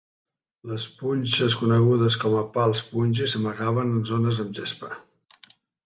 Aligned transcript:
Les 0.69 0.87
punxes 1.01 1.57
conegudes 1.59 2.17
com 2.25 2.39
a 2.39 2.43
pals 2.57 2.81
Punji 2.95 3.31
s'amagaven 3.35 3.97
en 3.99 4.05
zones 4.15 4.45
amb 4.47 4.61
gespa. 4.63 4.95